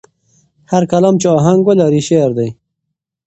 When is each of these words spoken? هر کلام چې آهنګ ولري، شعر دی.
هر 0.71 0.83
کلام 0.91 1.15
چې 1.21 1.27
آهنګ 1.37 1.61
ولري، 1.65 2.01
شعر 2.07 2.31
دی. 2.37 2.49